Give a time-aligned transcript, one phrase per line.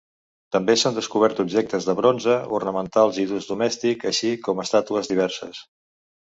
[0.53, 5.63] També s'han descobert objectes de bronze, ornamentals i d'ús domèstic, així com estàtues diverses.